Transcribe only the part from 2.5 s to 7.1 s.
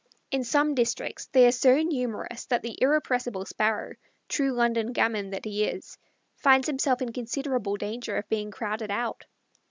the irrepressible Sparrow, true London gamin that he is, finds himself